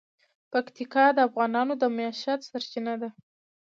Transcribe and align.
پکتیکا 0.51 1.05
د 1.15 1.19
افغانانو 1.27 1.73
د 1.81 1.83
معیشت 1.95 2.39
سرچینه 2.49 2.93
ده. 3.01 3.09